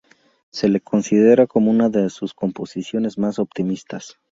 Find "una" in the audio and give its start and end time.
1.69-1.87